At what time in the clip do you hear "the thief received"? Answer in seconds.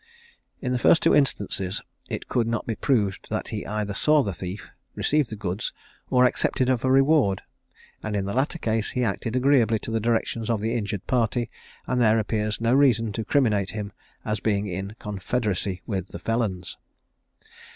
4.23-5.29